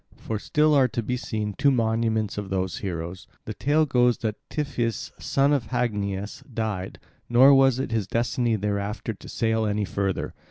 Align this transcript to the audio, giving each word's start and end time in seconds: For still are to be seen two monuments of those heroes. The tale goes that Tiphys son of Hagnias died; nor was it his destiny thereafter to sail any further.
For 0.17 0.39
still 0.39 0.73
are 0.73 0.87
to 0.87 1.03
be 1.03 1.15
seen 1.15 1.53
two 1.53 1.69
monuments 1.69 2.35
of 2.39 2.49
those 2.49 2.77
heroes. 2.79 3.27
The 3.45 3.53
tale 3.53 3.85
goes 3.85 4.17
that 4.17 4.33
Tiphys 4.49 5.11
son 5.19 5.53
of 5.53 5.67
Hagnias 5.67 6.41
died; 6.51 6.97
nor 7.29 7.53
was 7.53 7.77
it 7.77 7.91
his 7.91 8.07
destiny 8.07 8.55
thereafter 8.55 9.13
to 9.13 9.29
sail 9.29 9.63
any 9.67 9.85
further. 9.85 10.33